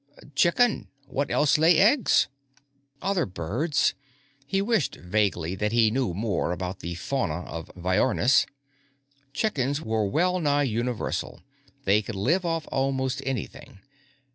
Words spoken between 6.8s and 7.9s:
fauna of